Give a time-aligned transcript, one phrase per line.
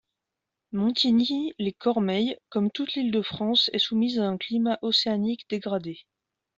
[0.71, 5.99] Montigny-lès-Cormeilles comme toute l'Île-de-France est soumise à un climat océanique dégradé.